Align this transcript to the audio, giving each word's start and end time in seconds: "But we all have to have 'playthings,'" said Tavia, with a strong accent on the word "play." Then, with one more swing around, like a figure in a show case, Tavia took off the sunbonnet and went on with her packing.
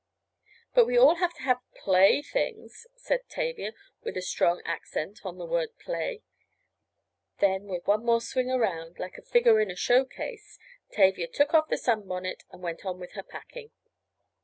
"But 0.73 0.87
we 0.87 0.97
all 0.97 1.17
have 1.17 1.35
to 1.35 1.43
have 1.43 1.61
'playthings,'" 1.75 2.87
said 2.95 3.29
Tavia, 3.29 3.73
with 4.01 4.17
a 4.17 4.21
strong 4.23 4.63
accent 4.65 5.23
on 5.23 5.37
the 5.37 5.45
word 5.45 5.77
"play." 5.77 6.23
Then, 7.37 7.65
with 7.65 7.85
one 7.85 8.03
more 8.03 8.19
swing 8.19 8.49
around, 8.49 8.97
like 8.97 9.19
a 9.19 9.21
figure 9.21 9.59
in 9.59 9.69
a 9.69 9.75
show 9.75 10.03
case, 10.05 10.57
Tavia 10.89 11.27
took 11.27 11.53
off 11.53 11.69
the 11.69 11.77
sunbonnet 11.77 12.45
and 12.49 12.63
went 12.63 12.83
on 12.83 12.99
with 12.99 13.11
her 13.11 13.21
packing. 13.21 13.69